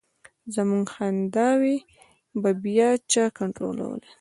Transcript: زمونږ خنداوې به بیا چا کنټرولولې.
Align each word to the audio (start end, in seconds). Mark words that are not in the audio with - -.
زمونږ 0.55 0.85
خنداوې 0.93 1.77
به 2.41 2.51
بیا 2.63 2.89
چا 3.11 3.25
کنټرولولې. 3.37 4.07